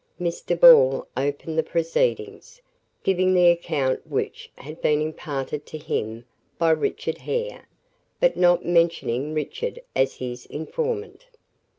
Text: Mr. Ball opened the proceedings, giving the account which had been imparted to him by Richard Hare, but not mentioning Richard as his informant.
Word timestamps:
Mr. 0.19 0.59
Ball 0.59 1.05
opened 1.15 1.59
the 1.59 1.61
proceedings, 1.61 2.59
giving 3.03 3.35
the 3.35 3.51
account 3.51 4.07
which 4.07 4.51
had 4.55 4.81
been 4.81 4.99
imparted 4.99 5.63
to 5.67 5.77
him 5.77 6.25
by 6.57 6.71
Richard 6.71 7.19
Hare, 7.19 7.67
but 8.19 8.35
not 8.35 8.65
mentioning 8.65 9.35
Richard 9.35 9.79
as 9.95 10.15
his 10.15 10.47
informant. 10.47 11.27